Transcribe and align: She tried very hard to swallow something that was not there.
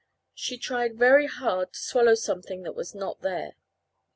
She 0.33 0.57
tried 0.57 0.97
very 0.97 1.27
hard 1.27 1.73
to 1.73 1.79
swallow 1.79 2.15
something 2.15 2.63
that 2.63 2.73
was 2.73 2.95
not 2.95 3.21
there. 3.21 3.51